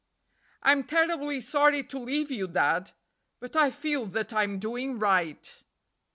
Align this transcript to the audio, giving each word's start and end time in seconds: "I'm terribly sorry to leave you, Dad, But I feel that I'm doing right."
"I'm 0.63 0.83
terribly 0.85 1.41
sorry 1.41 1.83
to 1.83 1.99
leave 1.99 2.31
you, 2.31 2.47
Dad, 2.47 2.89
But 3.39 3.55
I 3.55 3.69
feel 3.69 4.07
that 4.07 4.33
I'm 4.33 4.57
doing 4.57 4.97
right." 4.97 5.63